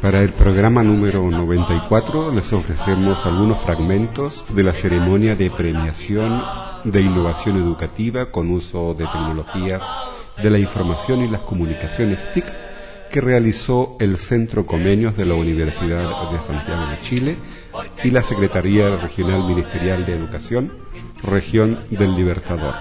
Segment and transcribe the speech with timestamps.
[0.00, 6.42] Para el programa número 94 les ofrecemos algunos fragmentos de la ceremonia de premiación
[6.84, 9.82] de innovación educativa con uso de tecnologías
[10.42, 12.46] de la información y las comunicaciones TIC
[13.12, 17.36] que realizó el Centro Comenios de la Universidad de Santiago de Chile
[18.02, 20.72] y la Secretaría Regional Ministerial de Educación,
[21.22, 22.74] Región del Libertador.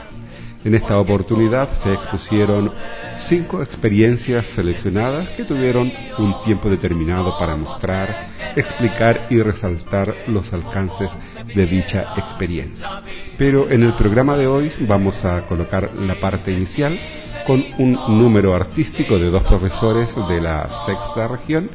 [0.64, 2.74] En esta oportunidad se expusieron
[3.28, 11.10] cinco experiencias seleccionadas que tuvieron un tiempo determinado para mostrar, explicar y resaltar los alcances
[11.56, 13.02] de dicha experiencia.
[13.38, 17.00] Pero en el programa de hoy vamos a colocar la parte inicial
[17.48, 21.70] con un número artístico de dos profesores de la sexta región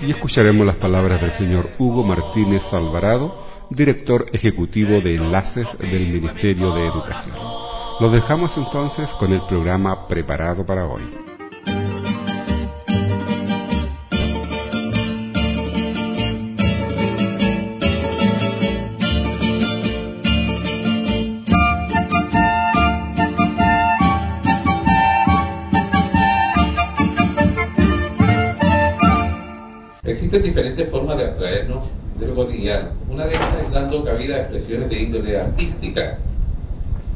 [0.00, 6.74] y escucharemos las palabras del señor Hugo Martínez Alvarado, director ejecutivo de enlaces del Ministerio
[6.74, 7.77] de Educación.
[8.00, 11.02] Los dejamos entonces con el programa preparado para hoy.
[30.04, 31.88] Existen diferentes formas de abstraernos
[32.20, 32.90] de lo cotidiano.
[33.10, 36.18] Una de ellas es dando cabida a expresiones de índole artística.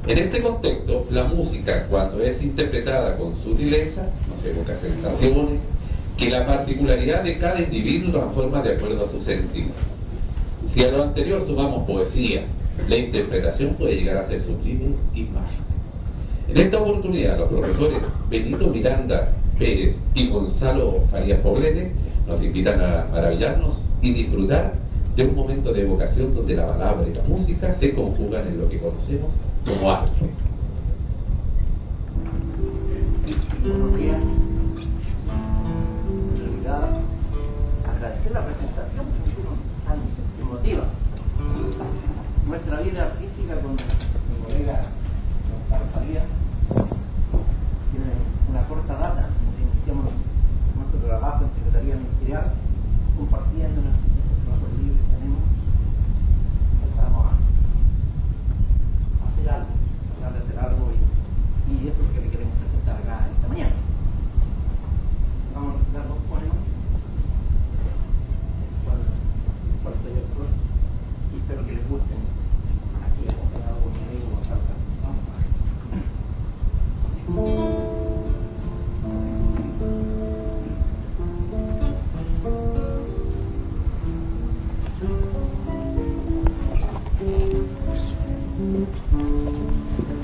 [0.05, 5.61] En este contexto, la música, cuando es interpretada con sutileza, nos evoca sensaciones
[6.17, 9.71] que la particularidad de cada individuo transforma de acuerdo a su sentido.
[10.75, 12.43] Si a lo anterior sumamos poesía,
[12.89, 15.63] la interpretación puede llegar a ser sublime y mágica.
[16.49, 21.93] En esta oportunidad, los profesores Benito Miranda Pérez y Gonzalo Farías Poblete
[22.27, 24.75] nos invitan a maravillarnos y disfrutar
[25.15, 28.69] de un momento de evocación donde la palabra y la música se conjugan en lo
[28.69, 29.31] que conocemos
[29.65, 30.07] como.
[33.63, 34.23] Buenos días.
[36.33, 36.89] En realidad,
[37.89, 39.55] agradecer la presentación que hicieron
[39.87, 39.99] tan
[40.41, 40.85] emotiva.
[42.47, 44.83] Nuestra vida artística con mi colega
[45.53, 46.25] Gonzalo Farías
[47.93, 48.11] tiene
[48.51, 49.29] una corta data,
[49.75, 50.13] iniciamos
[50.75, 52.53] nuestro trabajo en Secretaría Ministerial,
[53.17, 54.12] compartiendo nuestros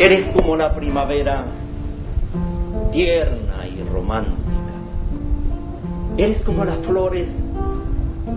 [0.00, 1.44] Eres como la primavera,
[2.92, 4.38] tierna y romántica.
[6.16, 7.28] Eres como las flores,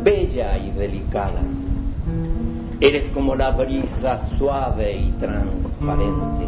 [0.04, 1.40] bella y delicada.
[2.80, 6.48] Eres como la brisa suave y transparente.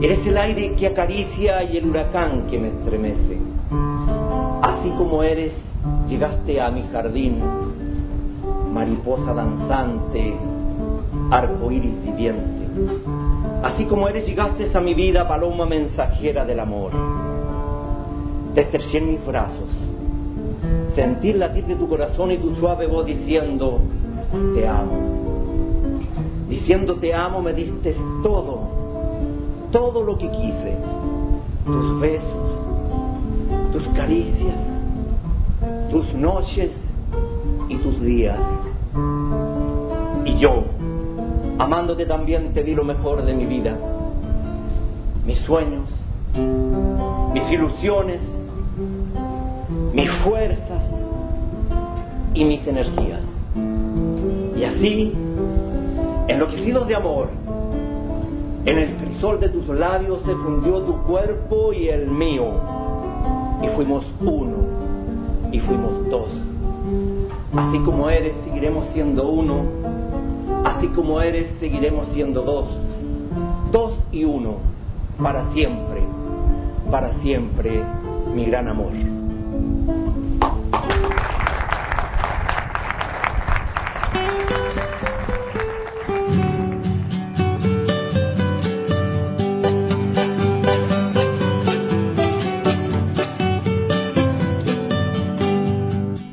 [0.00, 3.38] Eres el aire que acaricia y el huracán que me estremece.
[4.62, 5.52] Así como eres,
[6.08, 7.38] llegaste a mi jardín,
[8.72, 10.34] mariposa danzante,
[11.30, 12.64] arco iris viviente.
[13.64, 16.90] Así como eres, llegaste a mi vida, paloma mensajera del amor.
[18.54, 18.68] Te
[18.98, 19.70] en mis brazos,
[20.94, 23.80] sentir latir de tu corazón y tu suave voz diciendo,
[24.54, 25.14] te amo.
[26.46, 28.60] Diciendo te amo me diste todo,
[29.72, 30.76] todo lo que quise,
[31.64, 32.52] tus besos,
[33.72, 34.58] tus caricias,
[35.90, 36.70] tus noches
[37.70, 38.38] y tus días.
[40.26, 40.64] Y yo,
[41.58, 43.76] amándote también te di lo mejor de mi vida,
[45.26, 45.88] mis sueños,
[47.32, 48.20] mis ilusiones,
[49.92, 50.82] mis fuerzas
[52.34, 53.22] y mis energías.
[54.56, 55.12] Y así,
[56.28, 57.28] enloquecidos de amor,
[58.66, 62.46] en el crisol de tus labios se fundió tu cuerpo y el mío,
[63.62, 64.56] y fuimos uno,
[65.52, 66.28] y fuimos dos.
[67.56, 69.83] Así como eres, seguiremos siendo uno,
[70.84, 72.68] así como eres, seguiremos siendo dos.
[73.72, 74.58] dos y uno,
[75.20, 76.02] para siempre,
[76.90, 77.82] para siempre,
[78.34, 78.92] mi gran amor.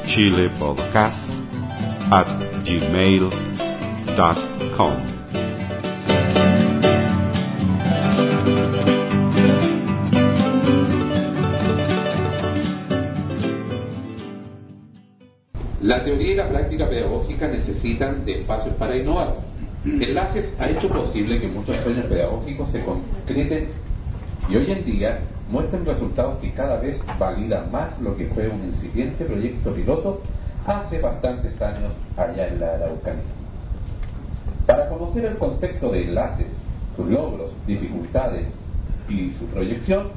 [0.07, 1.31] chilepodcast
[2.13, 2.27] at
[2.65, 3.45] gmail.com.
[15.85, 19.35] La teoría y la práctica pedagógica necesitan de espacios para innovar.
[19.85, 23.69] Enlaces ha hecho posible que muchos sueños pedagógicos se concreten
[24.49, 25.19] y hoy en día
[25.51, 30.23] muestren resultados que cada vez validan más lo que fue un incipiente proyecto piloto
[30.67, 33.23] hace bastantes años allá en la Araucanía.
[34.65, 36.47] Para conocer el contexto de enlaces,
[36.97, 38.47] sus logros, dificultades
[39.11, 40.09] y su proyección,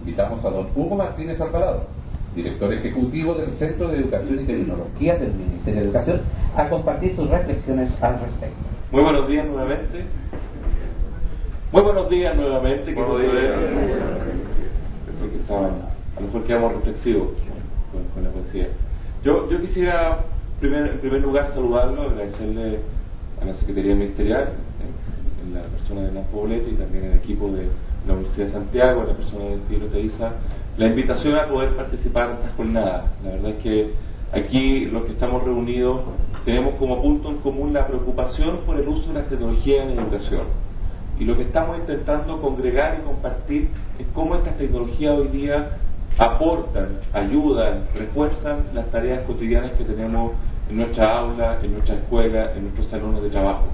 [0.00, 1.95] invitamos a don Hugo Martínez Alvarado,
[2.36, 6.20] director ejecutivo del Centro de Educación y Tecnología del Ministerio de Educación,
[6.54, 8.56] a compartir sus reflexiones al respecto.
[8.92, 10.04] Muy buenos días nuevamente.
[11.72, 12.94] Muy buenos días nuevamente.
[12.94, 13.54] Que Buenos días.
[15.50, 17.28] A lo mejor quedamos reflexivos
[17.92, 18.68] con, con la poesía.
[19.24, 20.20] Yo, yo quisiera,
[20.60, 22.78] primer- en primer lugar, saludarlo, agradecerle
[23.40, 24.48] a la Secretaría Ministerial,
[24.80, 27.68] en, en la persona de Hernán Poblete y también el equipo de
[28.06, 30.32] la Universidad de Santiago, en la persona de Tiro Teiza,
[30.76, 33.04] la invitación a poder participar en estas jornadas.
[33.24, 33.90] La verdad es que
[34.32, 36.02] aquí los que estamos reunidos
[36.44, 40.02] tenemos como punto en común la preocupación por el uso de las tecnologías en la
[40.02, 40.42] educación.
[41.18, 43.68] Y lo que estamos intentando congregar y compartir
[43.98, 45.78] es cómo estas tecnologías hoy día
[46.18, 50.32] aportan, ayudan, refuerzan las tareas cotidianas que tenemos
[50.68, 53.64] en nuestra aula, en nuestra escuela, en nuestros salones de trabajo.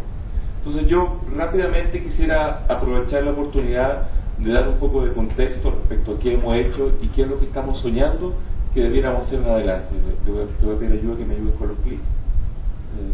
[0.58, 4.08] Entonces yo rápidamente quisiera aprovechar la oportunidad
[4.43, 7.39] de dar un poco de contexto respecto a qué hemos hecho y qué es lo
[7.39, 8.35] que estamos soñando
[8.75, 9.94] que debiéramos hacer en adelante.
[10.25, 12.03] Te voy a, te voy a pedir ayuda que me ayudes con los clics.
[12.03, 13.12] Eh,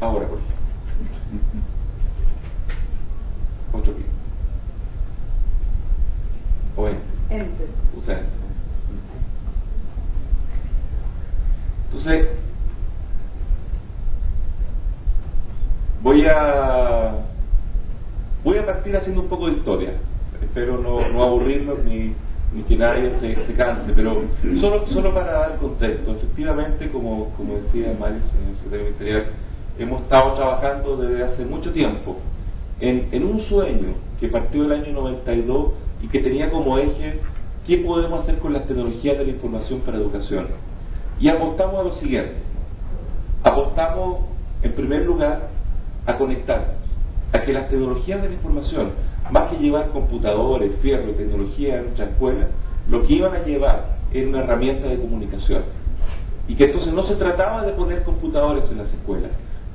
[0.00, 0.56] ahora, por ejemplo.
[3.78, 4.06] Otro clic.
[6.76, 7.02] O enter.
[7.30, 7.68] Enter.
[7.96, 8.40] Usa enter.
[11.90, 12.28] Entonces,
[16.02, 17.29] voy a
[18.44, 19.92] voy a partir haciendo un poco de historia.
[20.42, 22.14] Espero no, no aburrirlos ni,
[22.68, 24.22] que nadie se, se canse, pero
[24.60, 26.12] solo, solo para dar contexto.
[26.12, 29.24] Efectivamente, como, como decía Mario, señor secretario ministerial,
[29.78, 32.16] hemos estado trabajando desde hace mucho tiempo
[32.80, 37.20] en, en un sueño que partió del año 92 y que tenía como eje
[37.66, 40.48] qué podemos hacer con las tecnologías de la información para educación.
[41.20, 42.34] Y apostamos a lo siguiente.
[43.42, 44.20] Apostamos,
[44.62, 45.48] en primer lugar,
[46.06, 46.79] a conectarnos,
[47.32, 48.90] a que las tecnologías de la información,
[49.30, 52.48] más que llevar computadores, fierro y tecnología a nuestra escuela,
[52.88, 55.62] lo que iban a llevar era una herramienta de comunicación.
[56.48, 59.30] Y que entonces no se trataba de poner computadores en las escuelas,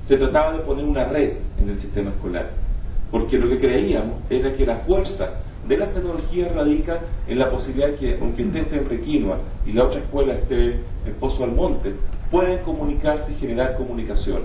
[0.07, 2.50] se trataba de poner una red en el sistema escolar.
[3.12, 5.29] Porque lo que creíamos era que la fuerza
[5.67, 9.85] de las tecnologías radica en la posibilidad que, aunque usted esté en Requinoa y la
[9.85, 11.93] otra escuela esté en Pozo Almonte,
[12.29, 14.41] pueden comunicarse y generar comunicación.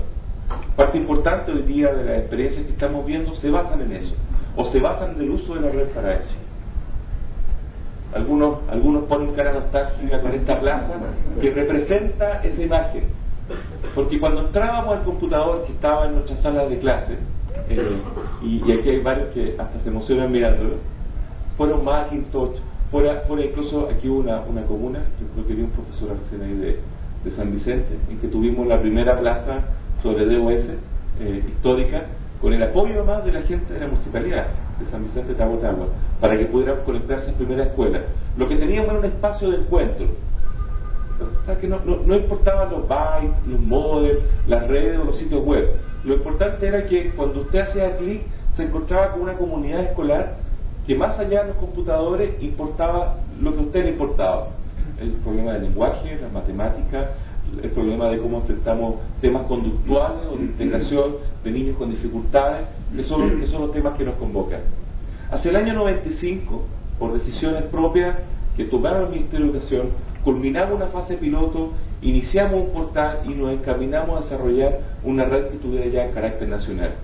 [0.77, 4.15] Parte importante hoy día de las experiencias que estamos viendo se basan en eso,
[4.57, 6.35] o se basan en el uso de la red para eso.
[8.15, 10.95] Algunos, algunos ponen cara nostálgica con esta plaza
[11.41, 13.05] que representa esa imagen.
[13.95, 17.19] Porque cuando entrábamos al computador que estaba en nuestra sala de clase,
[17.69, 18.01] eh,
[18.43, 20.77] y, aquí hay varios que hasta se emocionan mirándolo,
[21.57, 22.59] fueron Macintosh,
[22.91, 26.43] fuera, fuera incluso aquí hubo una, una comuna, yo creo que vi un profesor recién
[26.43, 26.79] ahí
[27.25, 29.63] de San Vicente, en que tuvimos la primera plaza
[30.03, 30.65] sobre DOS
[31.21, 32.05] eh, histórica,
[32.41, 34.47] con el apoyo más de la gente de la municipalidad
[34.79, 35.59] de San Vicente de Tagua,
[36.21, 38.01] para que pudieran conectarse en primera escuela.
[38.37, 40.07] Lo que teníamos era un espacio de encuentro.
[41.21, 45.45] O que no, no, no importaban los bytes, los modems, las redes o los sitios
[45.45, 45.69] web.
[46.05, 48.23] Lo importante era que cuando usted hacía clic
[48.57, 50.37] se encontraba con una comunidad escolar
[50.87, 54.49] que más allá de los computadores importaba lo que usted le importaba.
[54.99, 57.11] El problema del lenguaje, la matemática,
[57.63, 63.03] el problema de cómo enfrentamos temas conductuales o de integración de niños con dificultades, que
[63.05, 64.61] son, son los temas que nos convocan.
[65.31, 66.63] Hacia el año 95,
[66.99, 68.17] por decisiones propias
[68.57, 69.89] que tomaron el Ministerio de Educación,
[70.25, 75.59] culminamos una fase piloto, iniciamos un portal y nos encaminamos a desarrollar una red que
[75.59, 76.95] tuviera ya carácter nacional.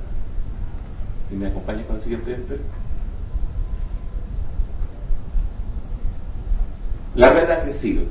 [1.30, 2.36] ¿Y me acompaña con el siguiente
[7.14, 8.02] La red ha crecido.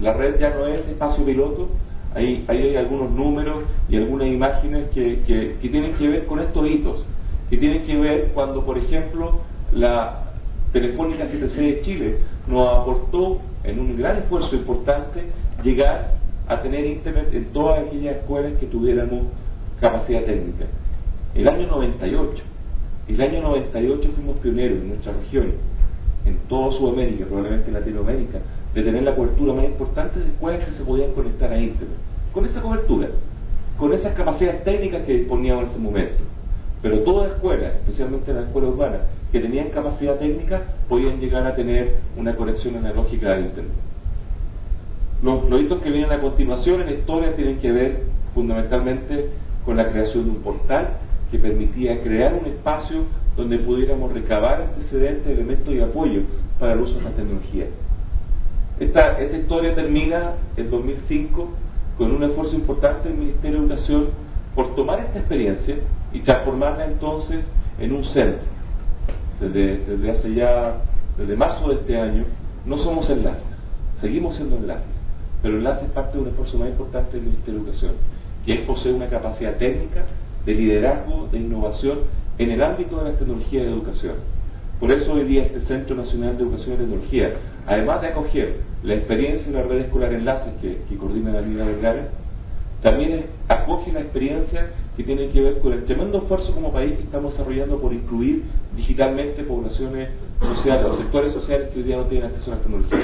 [0.00, 1.68] La red ya no es espacio piloto.
[2.14, 7.04] Ahí, hay algunos números y algunas imágenes que, que tienen que ver con estos hitos.
[7.50, 9.40] Que tienen que ver cuando, por ejemplo,
[9.72, 10.24] la
[10.72, 15.24] Telefónica 7C de Chile nos aportó en un gran esfuerzo importante
[15.62, 19.24] llegar a tener internet en todas aquellas escuelas que tuviéramos
[19.80, 20.66] capacidad técnica.
[21.34, 22.42] El año 98,
[23.08, 25.52] el año 98 fuimos pioneros en nuestra región,
[26.24, 28.38] en toda Sudamérica, probablemente en Latinoamérica,
[28.74, 31.96] de tener la cobertura más importante de escuelas que se podían conectar a internet.
[32.32, 33.08] Con esa cobertura,
[33.78, 36.24] con esas capacidades técnicas que disponíamos en ese momento.
[36.82, 39.00] Pero todas las escuelas, especialmente las escuelas urbanas,
[39.32, 43.72] que tenían capacidad técnica, podían llegar a tener una conexión analógica a Internet.
[45.22, 48.02] Los, los que vienen a continuación en la historia tienen que ver
[48.34, 49.30] fundamentalmente
[49.64, 50.90] con la creación de un portal
[51.30, 53.02] que permitía crear un espacio
[53.36, 56.22] donde pudiéramos recabar antecedentes, elementos y apoyo
[56.58, 57.66] para el uso de esta tecnología.
[58.80, 61.48] Esta, esta historia termina en 2005
[61.96, 64.08] con un esfuerzo importante del Ministerio de Educación
[64.54, 65.78] por tomar esta experiencia
[66.12, 67.44] y transformarla entonces
[67.80, 68.46] en un centro.
[69.40, 70.76] Desde, desde hace ya,
[71.16, 72.24] desde marzo de este año,
[72.66, 73.42] no somos enlaces,
[74.00, 74.86] seguimos siendo enlaces,
[75.42, 77.92] pero enlaces es parte de un esfuerzo más importante del Ministerio de Educación,
[78.44, 80.04] que es poseer una capacidad técnica
[80.44, 81.98] de liderazgo, de innovación
[82.38, 84.14] en el ámbito de la tecnología de educación.
[84.80, 87.32] Por eso hoy día este Centro Nacional de Educación y Tecnología,
[87.66, 91.64] además de acoger la experiencia en la red escolar Enlaces que, que coordina la Liga
[91.64, 92.08] Vergara,
[92.80, 97.02] también acoge la experiencia que tiene que ver con el tremendo esfuerzo como país que
[97.02, 98.44] estamos desarrollando por incluir
[98.76, 102.98] digitalmente poblaciones sociales o sectores sociales que hoy día no tienen acceso a la tecnología.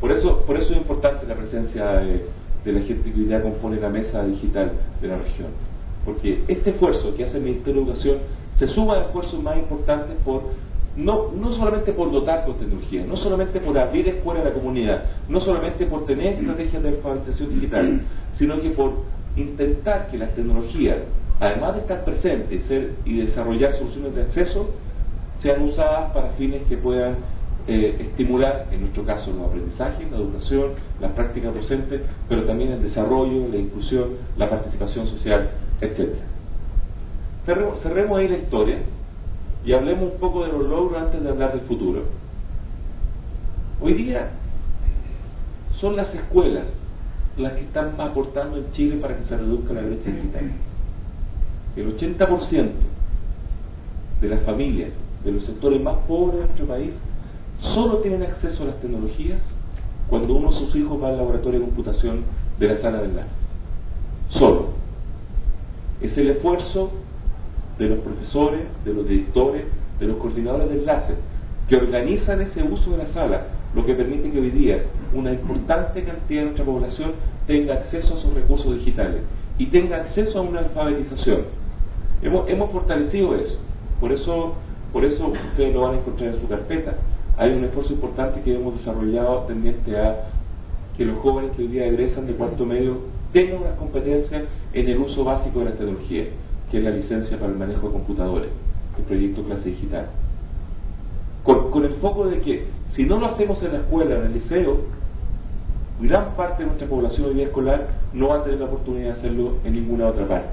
[0.00, 2.26] Por eso, por eso es importante la presencia de,
[2.64, 5.48] de la gente que hoy día compone la mesa digital de la región.
[6.04, 8.18] Porque este esfuerzo que hace el Ministerio de Educación
[8.58, 10.42] se suma a esfuerzos más importantes por
[10.96, 15.04] no, no solamente por dotar con tecnología, no solamente por abrir escuelas a la comunidad,
[15.28, 18.00] no solamente por tener estrategias de alfabetización digital,
[18.38, 18.92] sino que por
[19.36, 20.98] intentar que las tecnologías,
[21.40, 22.62] además de estar presentes
[23.04, 24.70] y desarrollar soluciones de acceso,
[25.42, 27.16] sean usadas para fines que puedan
[27.66, 32.82] eh, estimular, en nuestro caso, los aprendizajes, la educación, las prácticas docentes, pero también el
[32.82, 36.18] desarrollo, la inclusión, la participación social, etc.
[37.44, 38.78] Cerremos, ahí la historia
[39.66, 42.04] y hablemos un poco de los logros antes de hablar del futuro.
[43.80, 44.30] Hoy día
[45.78, 46.64] son las escuelas
[47.36, 50.52] las que están aportando en Chile para que se reduzca la brecha digital.
[51.76, 52.70] El 80%
[54.20, 54.90] de las familias
[55.24, 56.94] de los sectores más pobres de nuestro país
[57.74, 59.40] solo tienen acceso a las tecnologías
[60.08, 62.22] cuando uno de sus hijos va al laboratorio de computación
[62.58, 63.30] de la sala de enlace.
[64.30, 64.68] Solo.
[66.00, 66.90] Es el esfuerzo
[67.78, 69.64] de los profesores, de los directores,
[69.98, 71.14] de los coordinadores de enlace,
[71.68, 73.42] que organizan ese uso de la sala,
[73.74, 77.12] lo que permite que hoy día una importante cantidad de nuestra población
[77.46, 79.22] tenga acceso a sus recursos digitales
[79.58, 81.42] y tenga acceso a una alfabetización.
[82.22, 83.58] Hemos, hemos fortalecido eso,
[84.00, 84.54] por eso,
[84.92, 86.96] por eso ustedes lo van a encontrar en su carpeta.
[87.36, 90.28] Hay un esfuerzo importante que hemos desarrollado tendiente a
[90.96, 92.98] que los jóvenes que hoy día egresan de cuarto medio
[93.32, 96.26] tengan unas competencias en el uso básico de la tecnología
[96.74, 98.50] que es la licencia para el manejo de computadores,
[98.98, 100.06] el proyecto clase digital.
[101.44, 102.66] Con, el foco de que
[102.96, 104.78] si no lo hacemos en la escuela, en el liceo,
[106.00, 109.20] gran parte de nuestra población de vida escolar no va a tener la oportunidad de
[109.20, 110.48] hacerlo en ninguna otra parte.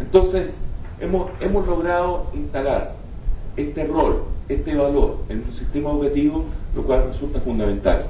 [0.00, 0.50] Entonces,
[0.98, 2.94] hemos, hemos logrado instalar
[3.56, 8.06] este rol, este valor en nuestro sistema educativo, lo cual resulta fundamental.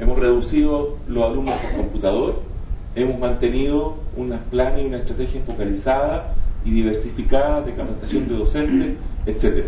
[0.00, 2.51] Hemos reducido los alumnos por computador,
[2.94, 6.34] hemos mantenido unas planes y una estrategia focalizada
[6.64, 8.96] y diversificada de capacitación de docentes,
[9.26, 9.66] etc.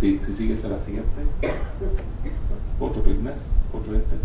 [0.00, 1.10] Si, si sigues a la siguiente.
[2.80, 3.16] Otro clic
[3.72, 4.16] otro este.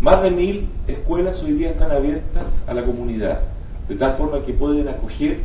[0.00, 3.40] Más de mil escuelas hoy día están abiertas a la comunidad,
[3.88, 5.40] de tal forma que pueden acoger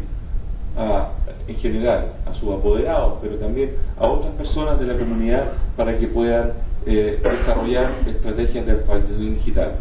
[0.77, 1.09] a,
[1.47, 6.07] en general a sus apoderados, pero también a otras personas de la comunidad para que
[6.07, 6.53] puedan
[6.85, 9.71] eh, desarrollar estrategias de alfabetización digital.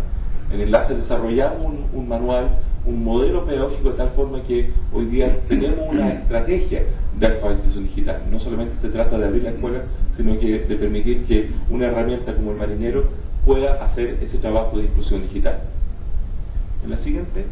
[0.53, 2.49] en Enlace desarrollamos un, manual,
[2.87, 6.83] un modelo pedagógico de tal forma que hoy día tenemos una estrategia
[7.19, 8.23] de alfabetización digital.
[8.31, 9.83] No solamente se trata de abrir la escuela,
[10.17, 13.05] sino que de permitir que una herramienta como el marinero
[13.45, 15.61] pueda hacer ese trabajo de inclusión digital.
[16.85, 17.45] En la siguiente.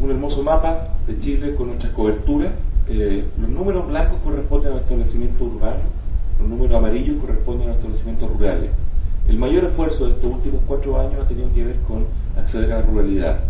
[0.00, 2.52] Un hermoso mapa de Chile con nuestras coberturas.
[2.88, 5.82] Eh, los números blancos corresponden a los establecimientos urbanos,
[6.38, 8.70] los números amarillos corresponden a los establecimientos rurales.
[9.28, 12.04] El mayor esfuerzo de estos últimos cuatro años ha tenido que ver con
[12.36, 13.40] acceder a la ruralidad.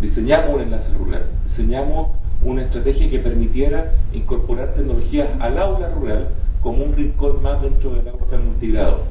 [0.00, 2.10] Diseñamos un enlace rural, diseñamos
[2.44, 6.28] una estrategia que permitiera incorporar tecnologías al aula rural
[6.62, 9.04] como un rincón más dentro del aula multigrado,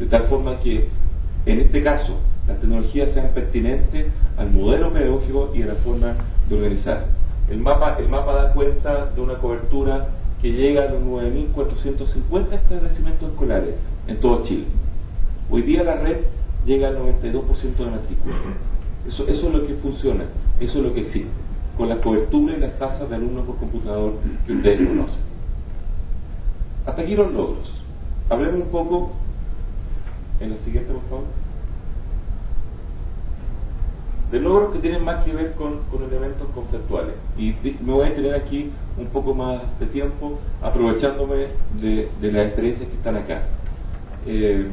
[0.00, 0.88] de tal forma que
[1.46, 4.06] en este caso las tecnologías sean pertinentes
[4.36, 6.14] al modelo pedagógico y a la forma
[6.48, 7.06] de organizar.
[7.48, 10.08] El mapa, el mapa da cuenta de una cobertura
[10.40, 13.74] que llega a los 9.450 establecimientos escolares
[14.08, 14.64] en todo Chile.
[15.50, 16.18] Hoy día la red
[16.66, 18.34] llega al 92% de matrícula.
[19.06, 20.24] Eso, eso es lo que funciona,
[20.60, 21.28] eso es lo que existe,
[21.76, 24.14] con la cobertura y las tasas de alumnos por computador
[24.46, 25.20] que ustedes conocen.
[26.86, 27.70] Hasta aquí los logros.
[28.28, 29.12] Hablemos un poco
[30.42, 31.24] en la siguiente, por favor
[34.32, 37.14] de logros que tienen más que ver con, elementos conceptuales.
[37.36, 41.48] Y me voy a tener aquí un poco más de tiempo aprovechándome
[41.80, 43.42] de, las experiencias que están acá.
[44.26, 44.68] Eh,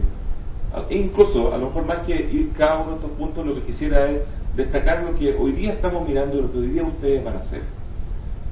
[0.89, 3.61] e incluso, a lo mejor más que ir cada uno de estos puntos, lo que
[3.63, 4.21] quisiera es
[4.55, 7.39] destacar lo que hoy día estamos mirando y lo que hoy día ustedes van a
[7.39, 7.61] hacer.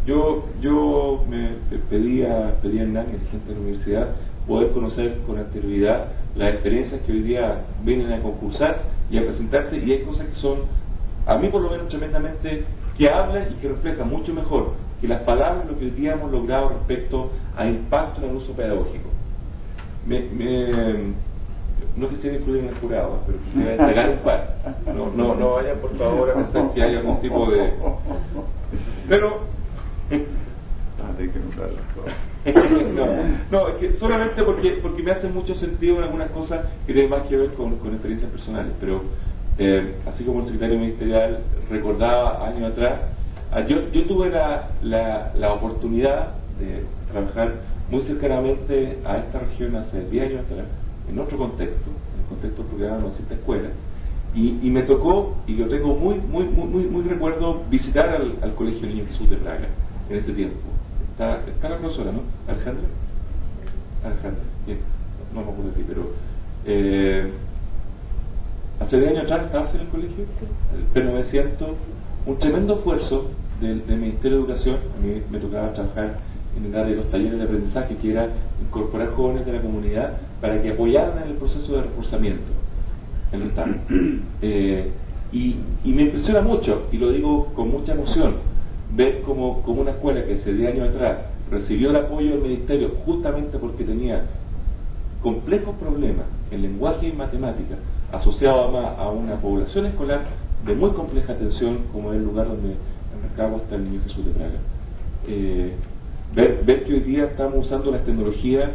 [0.07, 1.49] Yo, yo me
[1.89, 4.07] pedía, pedía a Hernán, el gente de la universidad,
[4.47, 9.77] poder conocer con anterioridad las experiencias que hoy día vienen a concursar y a presentarse,
[9.77, 10.59] y hay cosas que son
[11.25, 12.63] a mí por lo menos tremendamente,
[12.97, 16.31] que habla y que refleja mucho mejor que las palabras lo que hoy día hemos
[16.31, 19.09] logrado respecto a impacto en el uso pedagógico.
[20.05, 20.23] Me,
[21.97, 24.55] no quisiera incluir en el jurado, pero quisiera destacar un par.
[24.95, 27.73] No, no, no vayan por favor a pensar que hay algún tipo de...
[29.09, 29.56] Pero...
[32.95, 33.05] no,
[33.51, 37.11] no, es que solamente porque, porque me hace mucho sentido en algunas cosas que tienen
[37.11, 39.01] más que ver con, con experiencias personales, pero
[39.57, 41.39] eh, así como el secretario ministerial
[41.69, 43.01] recordaba años atrás,
[43.51, 47.55] ah, yo, yo tuve la, la, oportunidad de trabajar
[47.89, 50.65] muy cercanamente a esta región hace 10 años atrás,
[51.09, 53.69] en otro contexto, en el contexto del programa de Escuela,
[54.35, 58.87] y, y, me tocó, y lo tengo muy, muy, muy, muy, recuerdo, visitar al, Colegio
[58.87, 59.67] Niño Jesús de Praga
[60.09, 60.57] en ese tiempo.
[61.11, 62.21] Está, está la profesora, ¿no?
[62.47, 62.85] Alejandra.
[64.03, 64.79] Alejandra, bien,
[65.33, 66.11] no me acuerdo de ti, pero
[66.65, 67.31] eh,
[68.79, 70.25] hace 10 años atrás estabas en el colegio,
[70.75, 71.67] el P900,
[72.25, 76.19] un tremendo esfuerzo del, Ministerio de Educación, a mí me tocaba trabajar
[76.55, 78.29] en el área de los talleres de aprendizaje, que era
[78.61, 82.57] incorporar jóvenes de la comunidad para que apoyaran en el proceso de reforzamiento
[83.31, 83.51] en el.
[84.41, 84.91] Eh,
[85.31, 88.35] y, me impresiona mucho, y lo digo con mucha emoción,
[88.95, 91.17] ver como, como una escuela que hace 10 años atrás
[91.51, 94.25] recibió el apoyo del Ministerio justamente porque tenía
[95.21, 97.79] complejos problemas en lenguaje y matemáticas,
[98.11, 100.21] asociado además a una población escolar
[100.65, 104.25] de muy compleja atención, como es el lugar donde en Cabo está el Niño Jesús
[104.25, 104.59] de Praga.
[105.27, 105.73] Eh,
[106.35, 108.71] ver, ver que hoy día estamos usando las tecnologías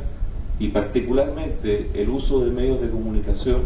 [0.58, 3.62] y particularmente el uso de medios de comunicación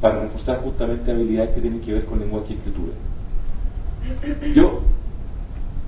[0.00, 2.92] para reforzar justamente habilidades que tienen que ver con lenguaje y escritura.
[4.54, 4.80] Yo,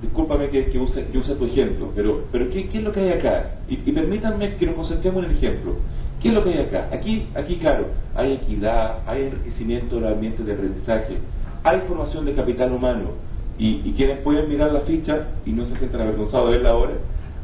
[0.03, 2.99] discúlpame que, que, use, que use tu ejemplo, pero, pero ¿qué, ¿qué, es lo que
[2.99, 3.55] hay acá?
[3.67, 5.75] Y, y permítanme que nos concentremos en el ejemplo.
[6.21, 6.89] ¿Qué es lo que hay acá?
[6.91, 11.17] Aquí, aquí claro, hay equidad, hay enriquecimiento del ambiente de aprendizaje,
[11.63, 13.11] hay formación de capital humano.
[13.57, 16.93] Y, quienes pueden mirar la ficha y no se sientan avergonzados de verla ahora,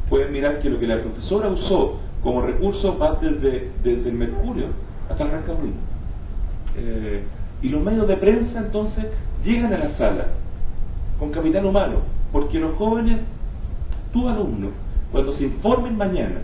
[0.08, 4.66] pueden mirar que lo que la profesora usó como recurso va desde, desde el Mercurio
[5.08, 5.74] hasta el Rancagüín.
[6.76, 7.22] Eh,
[7.62, 9.06] y los medios de prensa entonces
[9.44, 10.26] llegan a la sala
[11.18, 11.98] con capital humano,
[12.32, 13.20] porque los jóvenes,
[14.12, 14.68] tu alumno,
[15.12, 16.40] cuando se informen mañana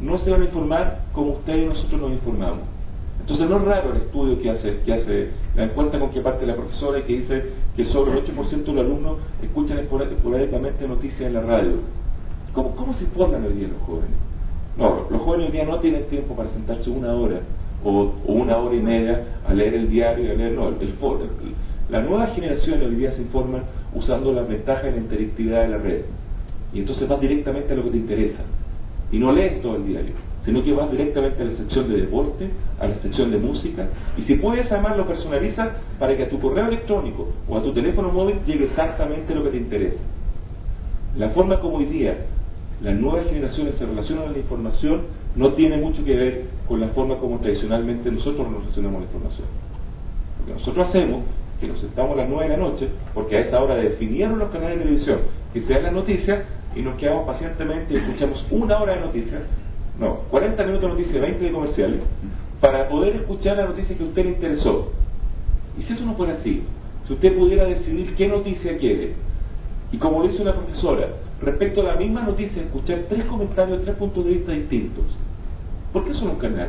[0.00, 2.60] no se van a informar como ustedes y nosotros nos informamos.
[3.20, 6.46] Entonces no es raro el estudio que hace, que hace la encuesta con que parte
[6.46, 7.44] la profesora y que dice
[7.76, 11.72] que sobre el 8% de los alumnos escuchan esporádicamente noticias en la radio.
[12.54, 14.16] ¿Cómo, ¿Cómo se informan hoy día los jóvenes?
[14.76, 17.40] No, los jóvenes hoy día no tienen tiempo para sentarse una hora
[17.84, 20.94] o, una hora y media a leer el diario y a leer, no, el, el,
[21.90, 23.62] la nueva generación hoy día se informan
[23.94, 26.02] usando las ventajas de la interactividad de la red.
[26.72, 28.42] Y entonces vas directamente a lo que te interesa
[29.10, 30.12] y no lees todo el diario,
[30.44, 32.48] sino que vas directamente a la sección de deporte,
[32.78, 36.38] a la sección de música, y si puedes además lo personalizas para que a tu
[36.38, 40.00] correo electrónico o a tu teléfono móvil llegue exactamente lo que te interesa.
[41.16, 42.18] La forma como hoy día
[42.82, 45.02] las nuevas generaciones se relacionan a la información
[45.36, 49.06] no tiene mucho que ver con la forma como tradicionalmente nosotros nos relacionamos a la
[49.06, 49.48] información.
[50.40, 51.22] Lo que nosotros hacemos
[51.60, 54.50] que nos sentamos a las 9 de la noche, porque a esa hora definieron los
[54.50, 55.18] canales de televisión
[55.52, 56.44] que se dan las noticias
[56.74, 59.42] y nos quedamos pacientemente y escuchamos una hora de noticias,
[59.98, 62.00] no, 40 minutos de noticias, 20 de comerciales,
[62.60, 64.92] para poder escuchar la noticia que a usted le interesó.
[65.78, 66.62] Y si eso no fuera así,
[67.06, 69.14] si usted pudiera decidir qué noticia quiere,
[69.92, 71.08] y como dice una profesora,
[71.42, 75.04] respecto a la misma noticia, escuchar tres comentarios, tres puntos de vista distintos,
[75.92, 76.68] ¿por qué son un canal?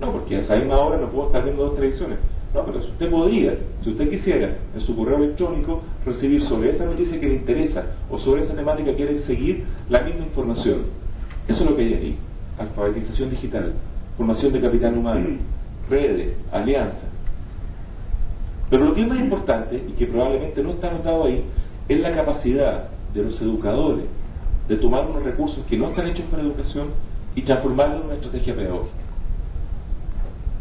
[0.00, 2.18] No, porque a esa misma hora no puedo estar viendo dos televisiones.
[2.54, 7.20] No, pero usted podría, si usted quisiera, en su correo electrónico, recibir sobre esa noticia
[7.20, 10.84] que le interesa o sobre esa temática que quiere seguir la misma información.
[11.46, 12.18] Eso es lo que hay ahí.
[12.58, 13.74] Alfabetización digital,
[14.16, 15.26] formación de capital humano,
[15.90, 17.08] redes, alianzas.
[18.70, 21.44] Pero lo que es más importante, y que probablemente no está anotado ahí,
[21.88, 24.04] es la capacidad de los educadores
[24.68, 26.88] de tomar unos recursos que no están hechos para educación
[27.34, 28.96] y transformarlos en una estrategia pedagógica.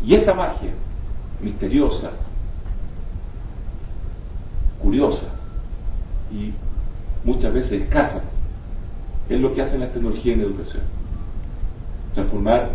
[0.06, 0.72] Y esa magia
[1.42, 2.12] misteriosa,
[4.82, 5.28] curiosa
[6.32, 6.52] y
[7.24, 8.22] muchas veces escasa,
[9.30, 10.84] es lo que hacen las tecnologías en educación.
[12.14, 12.72] Transformar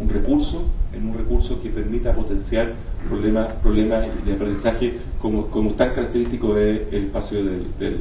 [0.00, 2.74] un recurso en un recurso que permita potenciar
[3.08, 8.00] problemas problemas de aprendizaje como, como tan característico del espacio del,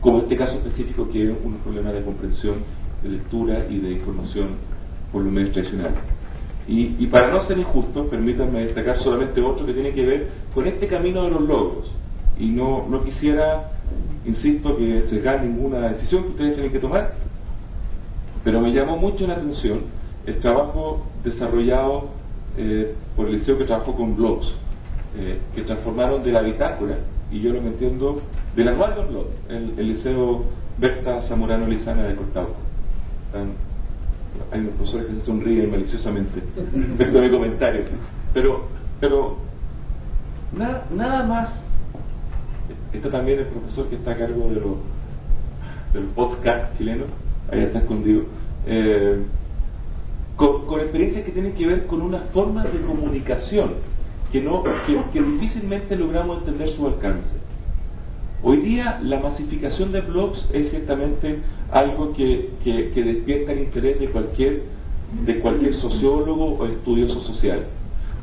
[0.00, 2.56] como este caso específico que es un problema de comprensión,
[3.02, 4.48] de lectura y de información
[5.12, 6.13] por los medios tradicionales.
[6.66, 10.86] Y, para no ser injusto, permítanme destacar solamente otro que tiene que ver con este
[10.86, 11.90] camino de los logros.
[12.38, 13.72] Y no, no quisiera,
[14.24, 17.14] insisto, que entregar ninguna decisión que ustedes tienen que tomar,
[18.42, 19.80] pero me llamó mucho la atención
[20.26, 22.08] el trabajo desarrollado
[22.56, 24.46] eh, por el liceo que trabajó con blogs,
[25.18, 26.96] eh, que transformaron de la bitácora,
[27.30, 28.22] y yo lo que entiendo,
[28.56, 30.44] del anual de blog, el, el liceo
[30.78, 32.56] Berta Zamorano Lizana de Cortauco
[34.52, 36.42] hay unos profesores que se sonríen maliciosamente
[36.74, 37.82] respecto a mi comentario.
[38.32, 38.64] Pero,
[39.00, 39.36] pero
[40.52, 41.50] nada, más,
[42.92, 44.76] está también el profesor que está a cargo de los
[45.92, 47.04] del podcast chileno,
[47.52, 48.24] ahí está escondido,
[48.66, 49.22] eh,
[50.34, 53.74] con, con, experiencias que tienen que ver con una forma de comunicación
[54.32, 54.64] que, no,
[55.12, 57.43] que difícilmente logramos entender su alcance.
[58.46, 61.38] Hoy día la masificación de blogs es ciertamente
[61.72, 62.50] algo que,
[62.94, 64.64] despierta el interés de cualquier,
[65.24, 67.64] de cualquier sociólogo o estudioso social.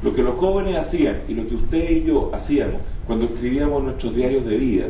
[0.04, 4.16] Lo que los jóvenes hacían y lo que usted y yo hacíamos cuando escribíamos nuestros
[4.16, 4.86] diarios de vida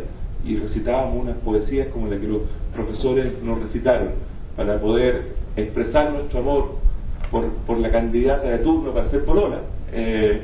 [0.45, 2.41] y recitábamos unas poesías como la que los
[2.75, 4.09] profesores nos recitaron
[4.57, 6.75] para poder expresar nuestro amor
[7.31, 9.61] por, la candidata de turno para ser polola,
[9.93, 10.41] eh,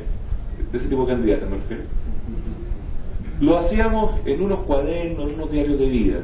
[0.71, 1.84] de ese tipo de candidata me refiero
[3.39, 6.19] lo hacíamos en unos cuadernos, en unos diarios de vida.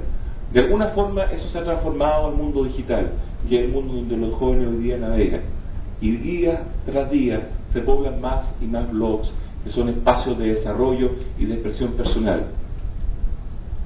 [0.52, 3.12] De alguna forma eso se ha transformado al mundo digital,
[3.48, 5.42] que es el mundo donde los jóvenes hoy día navegan.
[6.02, 9.32] Y día tras día se poblan más y más blogs,
[9.64, 12.48] que son espacios de desarrollo y de expresión personal.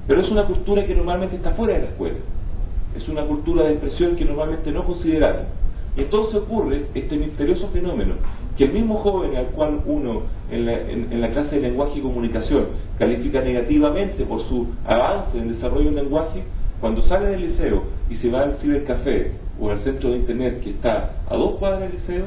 [0.06, 2.16] Pero es una cultura que normalmente está fuera de la escuela.
[2.96, 5.44] Es una cultura de expresión que normalmente no consideramos.
[5.96, 8.14] Y entonces ocurre este misterioso fenómeno
[8.58, 12.66] que el mismo joven al cual uno en la, clase de lenguaje y comunicación
[12.98, 16.42] califica negativamente por su avance en desarrollo del lenguaje,
[16.80, 20.70] cuando sale del liceo y se va al cibercafé o al centro de internet que
[20.70, 22.24] está a dos cuadras del liceo,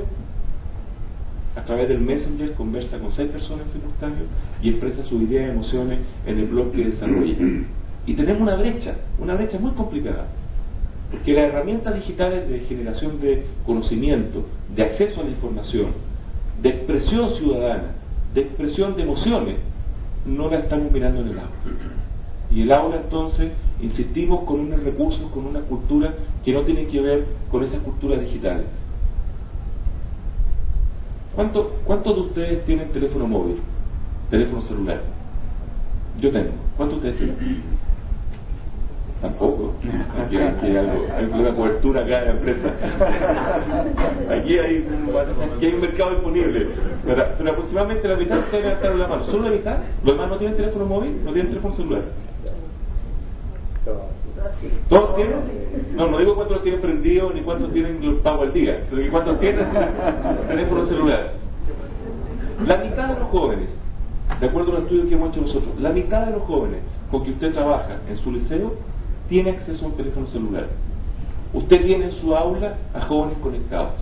[1.58, 4.24] a través del Messenger conversa con seis personas en simultáneo
[4.64, 7.36] y expresa sus ideas y emociones en el blog que desarrolla.
[8.08, 10.28] Y tenemos una brecha, una brecha muy complicada,
[11.12, 16.11] porque las herramientas digitales de generación de conocimiento, de acceso a la información,
[16.62, 17.96] de expresión ciudadana,
[18.34, 19.58] de expresión de emociones,
[20.26, 21.52] no la estamos mirando en el aula.
[22.52, 27.02] Y el aula entonces, insistimos con unos recursos, con una cultura que no tiene que
[27.02, 28.66] ver con esas culturas digitales.
[31.36, 33.58] ¿Cuántos ¿Cuántos de ustedes tienen teléfono móvil?
[34.30, 35.02] Teléfono celular.
[36.20, 36.52] Yo tengo.
[36.76, 37.64] ¿Cuántos de ustedes tienen?
[39.22, 39.74] Tampoco.
[40.26, 42.74] Aquí hay, algo, hay una cobertura acá en la empresa.
[44.32, 44.88] Aquí hay,
[45.56, 46.68] aquí hay un mercado disponible.
[47.06, 49.26] Pero, aproximadamente la mitad ustedes levantaron la mano.
[49.26, 49.78] ¿Solo la mitad?
[50.04, 51.24] ¿Los demás no tienen teléfono móvil?
[51.24, 52.02] ¿No tienen teléfono celular?
[54.90, 55.36] ¿Todos tienen?
[55.96, 59.40] No, no digo cuántos tienen prendido ni cuántos tienen los pagos al día, pero cuántos
[59.40, 59.66] tienen
[60.48, 61.34] teléfono celular.
[62.66, 63.70] La mitad de los jóvenes,
[64.40, 66.80] de acuerdo a los estudios que hemos hecho nosotros, la mitad de los jóvenes
[67.12, 68.74] con que usted trabaja en su liceo
[69.32, 70.68] tiene acceso a un teléfono celular.
[71.54, 73.94] Usted tiene en su aula a jóvenes conectados.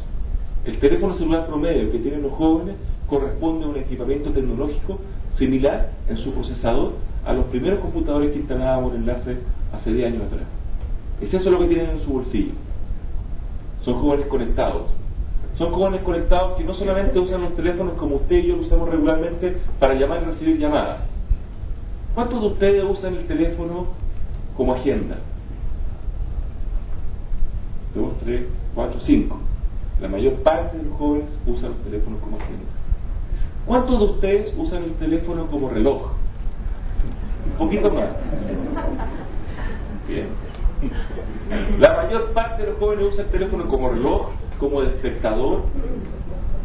[0.66, 2.76] El teléfono celular promedio que tienen los jóvenes
[3.08, 4.98] corresponde a un equipamiento tecnológico
[5.38, 9.38] similar en su procesador a los primeros computadores que instalábamos en enlace
[9.72, 10.48] hace 10 años atrás.
[11.22, 12.54] Es eso lo que tienen en su bolsillo.
[13.82, 14.88] son jóvenes conectados.
[15.60, 18.90] Son jóvenes conectados que no solamente usan los teléfonos como usted y yo lo usamos
[18.90, 21.02] regularmente para llamar y recibir llamadas.
[22.16, 23.99] ¿Cuántos de ustedes usan el teléfono
[24.60, 25.16] como agenda?
[27.96, 28.42] Dos, tres,
[28.76, 29.38] cuatro, cinco.
[30.02, 32.66] La mayor parte de los jóvenes usan los teléfonos como agenda.
[33.66, 36.12] ¿Cuántos de ustedes usan el teléfono como reloj?
[37.54, 38.10] Un poquito más.
[40.10, 40.28] Bien.
[41.80, 45.62] La mayor parte de los jóvenes usa el teléfono como reloj, como despertador,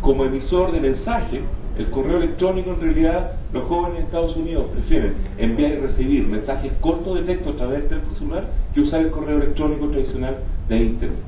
[0.00, 1.42] como emisor de mensaje.
[1.76, 6.72] El correo electrónico en realidad los jóvenes en Estados Unidos prefieren enviar y recibir mensajes
[6.80, 10.36] cortos de texto a través del celular que usar el correo electrónico tradicional
[10.68, 11.18] de Internet.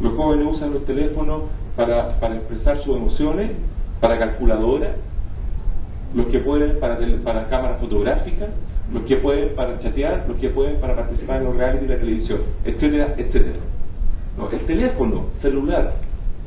[0.00, 1.44] Los jóvenes usan los teléfonos
[1.76, 3.52] para, para expresar sus emociones,
[4.00, 4.96] para calculadora,
[6.14, 8.50] los que pueden para, para cámaras fotográficas,
[8.92, 11.98] los que pueden para chatear, los que pueden para participar en los reality y la
[11.98, 13.58] televisión, etcétera, etcétera.
[14.52, 15.94] el teléfono celular,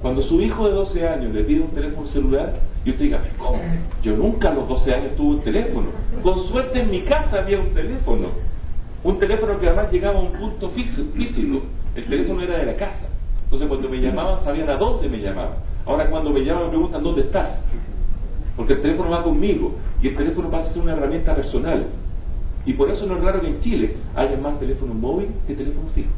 [0.01, 2.53] cuando su hijo de 12 años le pide un teléfono celular,
[2.85, 3.59] y usted diga, ¿cómo?
[4.01, 5.87] Yo nunca a los 12 años tuve un teléfono.
[6.23, 8.29] Con suerte en mi casa había un teléfono.
[9.03, 11.61] Un teléfono que además llegaba a un punto físico.
[11.95, 13.07] El teléfono era de la casa.
[13.43, 15.57] Entonces cuando me llamaban sabían a dónde me llamaban.
[15.85, 17.57] Ahora cuando me llaman me preguntan dónde estás.
[18.55, 21.87] Porque el teléfono va conmigo y el teléfono pasa a ser una herramienta personal.
[22.65, 25.89] Y por eso no es raro que en Chile haya más teléfono móvil que teléfono
[25.95, 26.09] fijo.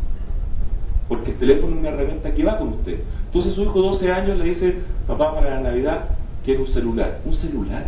[1.11, 3.01] Porque el teléfono es una herramienta que va con usted.
[3.25, 6.05] Entonces su hijo de 12 años le dice, papá, para la Navidad
[6.45, 7.19] quiero un celular.
[7.25, 7.87] Un celular,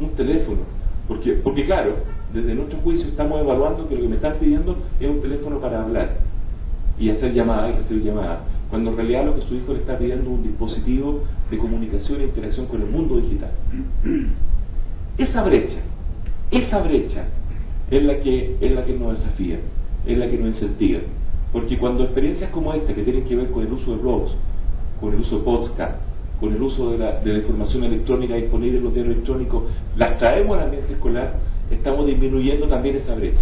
[0.00, 0.60] un teléfono.
[1.06, 1.96] Porque, porque claro,
[2.32, 5.82] desde nuestro juicio estamos evaluando que lo que me están pidiendo es un teléfono para
[5.82, 6.16] hablar
[6.98, 8.38] y hacer llamadas y recibir llamadas.
[8.70, 12.22] Cuando en realidad lo que su hijo le está pidiendo es un dispositivo de comunicación
[12.22, 13.50] e interacción con el mundo digital.
[15.18, 15.80] Esa brecha,
[16.50, 17.24] esa brecha
[17.90, 19.58] es la que, es la que nos desafía,
[20.06, 21.00] es la que nos incentiva.
[21.54, 24.32] Porque cuando experiencias como esta, que tienen que ver con el uso de blogs,
[25.00, 25.94] con el uso de podcast,
[26.40, 29.62] con el uso de la, de la información electrónica disponible en los diarios electrónicos,
[29.96, 31.34] las traemos al ambiente escolar,
[31.70, 33.40] estamos disminuyendo también esa brecha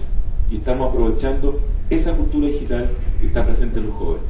[0.50, 4.26] y estamos aprovechando esa cultura digital que está presente en los jóvenes.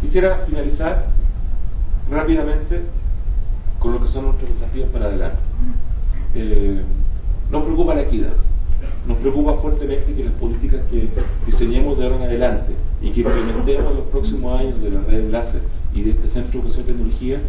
[0.00, 1.08] Quisiera finalizar
[2.10, 2.84] rápidamente
[3.80, 5.40] con lo que son nuestros desafíos para adelante.
[6.34, 6.80] Eh,
[7.50, 8.32] nos preocupa la equidad
[9.08, 11.08] nos preocupa fuertemente que las políticas que
[11.46, 15.24] diseñemos de ahora en adelante y que implementemos en los próximos años de la red
[15.24, 15.60] de
[15.94, 17.40] y de este Centro de Educación y Tecnología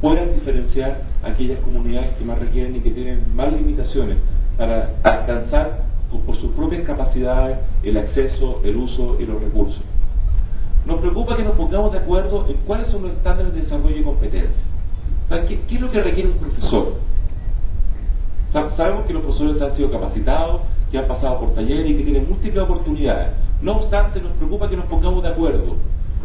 [0.00, 4.16] puedan diferenciar aquellas comunidades que más requieren y que tienen más limitaciones
[4.56, 5.84] para alcanzar
[6.26, 9.82] por sus propias capacidades el acceso, el uso y los recursos.
[10.86, 14.02] Nos preocupa que nos pongamos de acuerdo en cuáles son los estándares de desarrollo y
[14.02, 14.64] competencia.
[15.46, 16.94] ¿Qué, ¿Qué es lo que requiere un profesor?
[18.52, 22.28] Sabemos que los profesores han sido capacitados, que han pasado por talleres y que tienen
[22.28, 23.32] múltiples oportunidades.
[23.62, 25.76] No obstante, nos preocupa que nos pongamos de acuerdo.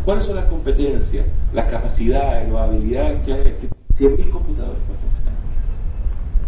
[0.03, 3.56] ¿Cuáles son las competencias, las capacidades, las habilidades que hay?
[3.97, 4.80] 100.000 computadores.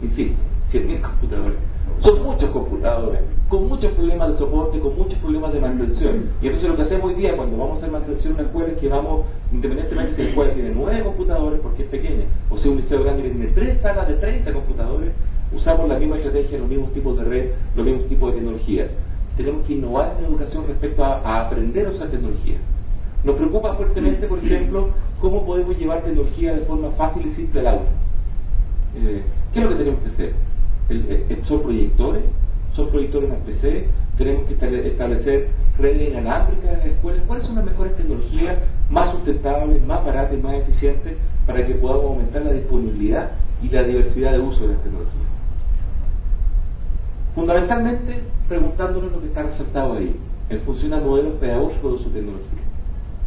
[0.03, 0.37] Insisto,
[0.71, 1.57] 100.000 computadores.
[2.01, 6.29] Son muchos computadores, con muchos problemas de soporte, con muchos problemas de mantención.
[6.41, 8.69] Y entonces lo que hacemos hoy día cuando vamos a hacer mantención en una escuela
[8.69, 12.71] es que vamos, independientemente si la escuela tiene 9 computadores porque es pequeña, o sea
[12.71, 15.11] un liceo grande que tiene 3 salas de 30 computadores,
[15.53, 18.87] usamos la misma estrategia, los mismos tipos de red, los mismos tipos de tecnología.
[19.37, 22.57] Tenemos que innovar en educación respecto a, aprender a usar tecnología.
[23.23, 27.67] Nos preocupa fuertemente, por ejemplo, cómo podemos llevar tecnología de forma fácil y simple al
[27.67, 27.89] aula.
[28.95, 29.21] Eh,
[29.53, 30.33] ¿Qué es lo que tenemos que hacer?
[30.89, 32.23] Eh, ¿Son proyectores?
[32.75, 33.85] ¿Son proyectores en PC?
[34.17, 37.23] ¿Tenemos que establecer redes inalámbricas en las escuelas?
[37.27, 38.57] ¿Cuáles son las mejores tecnologías
[38.89, 43.31] más sustentables, más baratas y más eficientes para que podamos aumentar la disponibilidad
[43.61, 45.28] y la diversidad de uso de las tecnologías?
[47.39, 50.13] Fundamentalmente preguntándonos lo que está resaltado ahí,
[50.49, 52.59] en función al modelo pedagógico de su tecnología.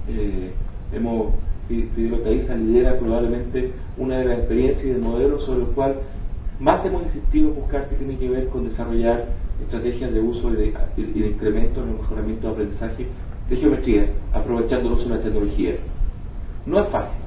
[0.06, 0.52] Eh,
[0.92, 1.28] hemos
[1.66, 1.88] que
[2.26, 5.96] ahí lidera probablemente una de las experiencias y de modelos sobre los cuales
[6.60, 9.28] más hemos insistido en buscar que tiene que ver con desarrollar
[9.62, 13.06] estrategias de uso y de, incremento en el mejoramiento de aprendizaje
[13.48, 15.76] de geometría, aprovechando de la tecnología.
[16.66, 17.18] No es fácil.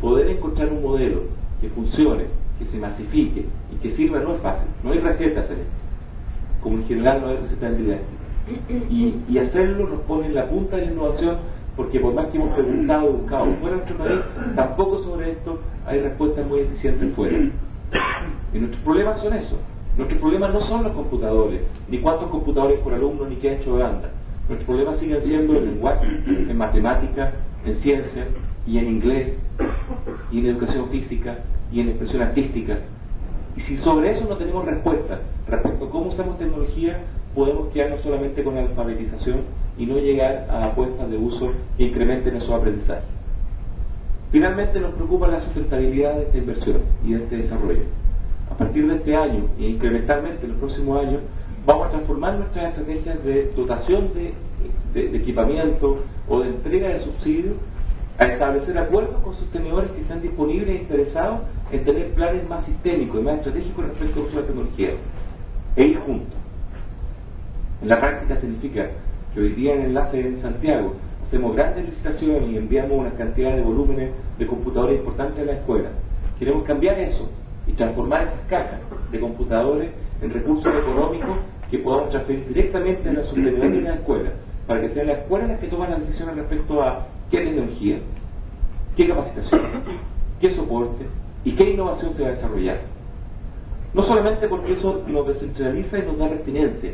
[0.00, 1.20] Poder encontrar un modelo
[1.60, 2.24] que funcione,
[2.58, 4.68] que se masifique y que sirva no es fácil.
[4.82, 5.72] No hay recetas en esto.
[6.62, 8.18] Como en general no hay recetas en.
[8.88, 11.36] Y, y hacerlo nos pone en la punta de la innovación
[11.78, 14.20] porque por más que hemos preguntado, buscado fuera de nuestro país,
[14.56, 17.38] tampoco sobre esto hay respuestas muy eficientes fuera.
[18.52, 19.60] Y nuestros problemas son eso.
[19.96, 23.78] Nuestros problemas no son los computadores, ni cuántos computadores por alumno, ni qué ha hecho
[23.78, 24.10] banda.
[24.48, 27.32] Nuestros problemas siguen siendo en lenguaje, en matemática,
[27.64, 28.26] en ciencia,
[28.68, 29.32] y en inglés,
[30.30, 31.38] y en educación física,
[31.72, 32.78] y en expresión artística.
[33.56, 36.98] Y si sobre eso no tenemos respuesta respecto a cómo usamos tecnología,
[37.34, 39.40] podemos quedarnos solamente con la alfabetización
[39.78, 43.04] y no llegar a apuestas de uso que incrementen esos aprendizajes.
[44.30, 47.84] Finalmente nos preocupa la sustentabilidad de esta inversión y de este desarrollo.
[48.50, 51.20] A partir de este año e incrementalmente en los próximos años,
[51.64, 54.34] vamos a transformar nuestras estrategias de dotación de,
[55.16, 57.54] equipamiento o de entrega de subsidios
[58.18, 63.20] a establecer acuerdos con sostenedores que están disponibles e interesados en tener planes más sistémicos
[63.20, 64.90] y más estratégicos respecto de la tecnología
[65.76, 66.36] e ir juntos.
[67.80, 68.88] En la práctica significa
[69.32, 70.94] que hoy día en Enlace en Santiago
[71.26, 75.90] hacemos grandes licitaciones y enviamos una cantidad de volúmenes de computadores importantes a la escuela.
[76.40, 77.28] Queremos cambiar eso
[77.68, 78.80] y transformar esas cajas
[79.12, 81.38] de computadores en recursos económicos
[81.70, 84.30] que podamos transferir directamente a la sostenedores de la escuela,
[84.66, 87.98] para que sean las escuelas las que toman las decisiones respecto a qué tecnología,
[88.96, 89.60] qué capacitación,
[90.40, 91.06] qué soporte
[91.44, 92.78] y qué innovación se va a desarrollar.
[93.94, 96.90] No solamente porque eso nos descentraliza y nos da retinencia,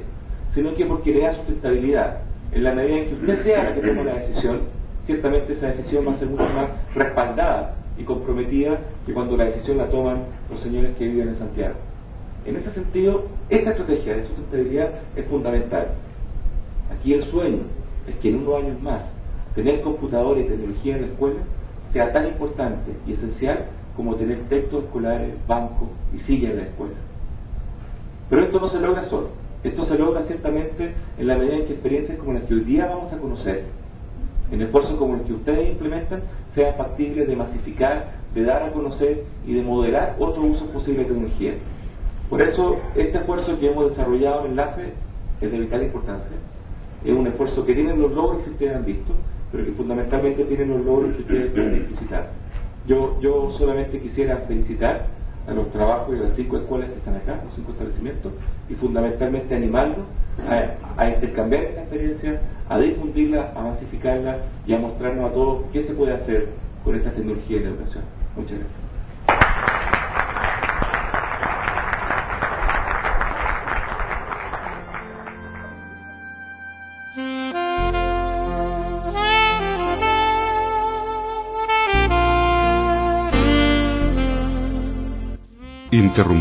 [0.55, 2.21] sino que porque le da sustentabilidad.
[2.53, 4.61] En la medida en que usted sea la que toma la decisión,
[5.07, 9.79] ciertamente esa decisión va a ser mucho más respaldada y comprometida que cuando la decisión
[9.79, 11.75] la toman los señores que viven en Santiago.
[12.45, 15.89] En ese sentido, esta estrategia de sustentabilidad es fundamental.
[16.97, 17.63] Aquí el sueño
[18.07, 19.01] es que en unos años más
[19.55, 21.41] tener computadores y tecnología en la escuela
[21.93, 26.95] sea tan importante y esencial como tener textos escolares, bancos y sillas en la escuela.
[28.29, 29.29] Pero esto no se logra solo.
[29.63, 32.87] Esto se logra ciertamente en la medida en que experiencias como las que hoy día
[32.87, 33.65] vamos a conocer,
[34.51, 36.23] en esfuerzos como los que ustedes implementan,
[36.55, 41.15] sean factibles de masificar, de dar a conocer y de moderar otros usos posibles de
[41.15, 41.55] tecnología.
[42.29, 44.93] Por eso, este esfuerzo que hemos desarrollado en Enlace
[45.41, 46.37] es de vital importancia.
[47.05, 49.15] Es un esfuerzo que tiene los logros que ustedes han visto,
[49.55, 52.31] pero que fundamentalmente tiene los logros que ustedes pueden explicitar.
[52.89, 55.07] Yo, yo solamente quisiera felicitar
[55.47, 58.33] a los trabajos de las cinco escuelas que están acá, los cinco establecimientos,
[58.69, 60.07] y fundamentalmente animarlos
[60.97, 65.95] a, intercambiar esta experiencia, a difundirla, a masificarla y a mostrarnos a todos qué se
[65.95, 66.49] puede hacer
[66.83, 68.05] con esta tecnología de la educación.
[68.37, 68.84] Muchas gracias.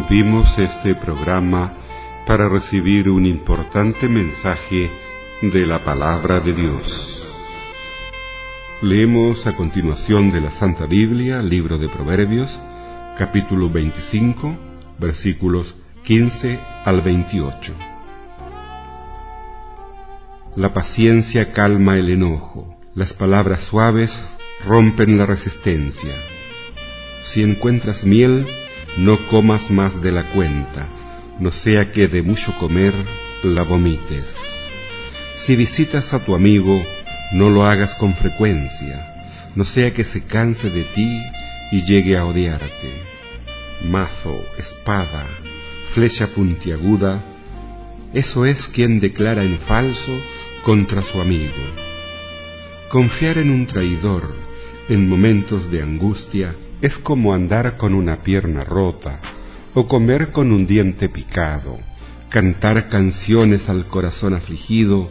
[0.10, 1.74] Este programa
[2.28, 4.92] para recibir un importante mensaje
[5.42, 7.26] de la palabra de Dios.
[8.82, 12.60] Leemos a continuación de la Santa Biblia, libro de Proverbios,
[13.18, 14.56] capítulo 25,
[15.00, 17.74] versículos 15 al 28.
[20.58, 24.22] La paciencia calma el enojo, las palabras suaves
[24.66, 26.14] rompen la resistencia.
[27.24, 28.46] Si encuentras miel,
[28.98, 30.88] no comas más de la cuenta,
[31.40, 32.94] no sea que de mucho comer
[33.44, 34.36] la vomites.
[35.38, 36.84] Si visitas a tu amigo,
[37.34, 39.26] no lo hagas con frecuencia,
[39.56, 41.22] no sea que se canse de ti
[41.72, 42.94] y llegue a odiarte.
[43.90, 45.28] Mazo, espada,
[45.94, 47.24] flecha puntiaguda,
[48.14, 50.12] eso es quien declara en falso
[50.64, 51.52] contra su amigo.
[52.90, 54.36] Confiar en un traidor
[54.88, 59.20] en momentos de angustia es como andar con una pierna rota
[59.74, 61.80] o comer con un diente picado.
[62.28, 65.10] Cantar canciones al corazón afligido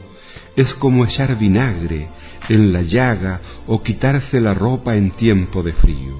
[0.54, 2.08] es como echar vinagre
[2.50, 6.14] en la llaga o quitarse la ropa en tiempo de frío.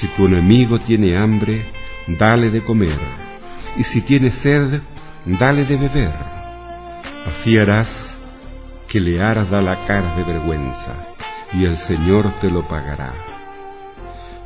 [0.00, 1.64] Si tu enemigo tiene hambre,
[2.08, 2.98] dale de comer,
[3.76, 4.80] y si tiene sed,
[5.24, 6.12] dale de beber.
[7.24, 8.16] Así harás
[8.88, 11.14] que le arda la cara de vergüenza,
[11.52, 13.35] y el Señor te lo pagará.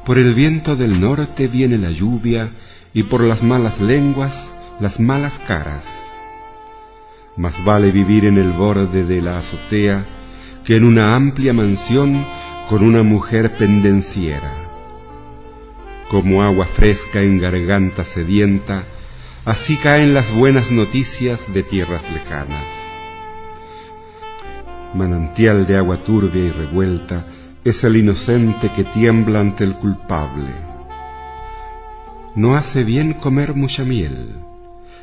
[0.05, 2.51] Por el viento del norte viene la lluvia
[2.95, 5.85] y por las malas lenguas las malas caras.
[7.37, 10.05] Más vale vivir en el borde de la azotea
[10.65, 12.27] que en una amplia mansión
[12.69, 14.53] con una mujer pendenciera.
[16.11, 18.85] Como agua fresca en garganta sedienta,
[19.45, 22.65] así caen las buenas noticias de tierras lejanas.
[24.95, 27.27] Manantial de agua turbia y revuelta,
[27.63, 30.51] es el inocente que tiembla ante el culpable.
[32.35, 34.37] No hace bien comer mucha miel,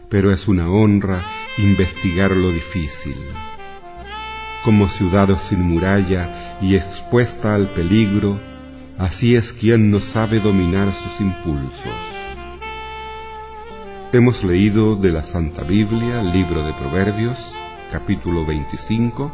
[0.09, 1.21] pero es una honra
[1.59, 3.17] investigar lo difícil.
[4.63, 8.39] Como ciudad sin muralla y expuesta al peligro,
[8.97, 11.93] así es quien no sabe dominar sus impulsos.
[14.13, 17.37] Hemos leído de la Santa Biblia, libro de Proverbios,
[17.91, 19.31] capítulo 25,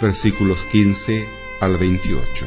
[0.00, 2.46] versículos 15 al 28.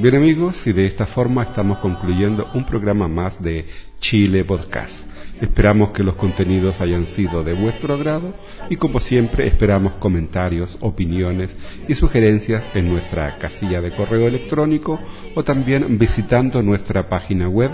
[0.00, 3.66] Bien amigos, y de esta forma estamos concluyendo un programa más de
[4.00, 5.08] Chile Podcast.
[5.40, 8.32] Esperamos que los contenidos hayan sido de vuestro agrado
[8.68, 11.50] y como siempre esperamos comentarios, opiniones
[11.88, 15.00] y sugerencias en nuestra casilla de correo electrónico
[15.34, 17.70] o también visitando nuestra página web